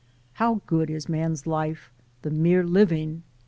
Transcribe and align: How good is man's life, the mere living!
How 0.41 0.63
good 0.65 0.89
is 0.89 1.07
man's 1.07 1.45
life, 1.45 1.91
the 2.23 2.31
mere 2.31 2.63
living! 2.63 3.21